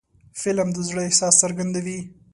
فلم 0.41 0.67
د 0.73 0.77
زړه 0.87 1.01
احساس 1.07 1.33
څرګندوي 1.43 1.99